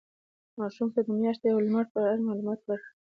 [0.59, 2.89] ماشومانو ته د میاشتې او لمر په اړه معلومات ورکړئ.